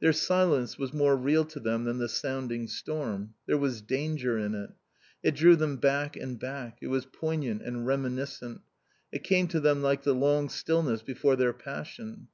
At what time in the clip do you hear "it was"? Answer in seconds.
6.80-7.04